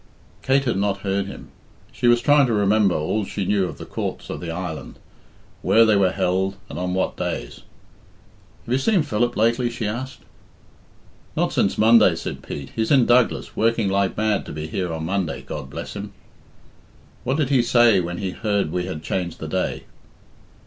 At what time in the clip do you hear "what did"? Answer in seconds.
17.23-17.49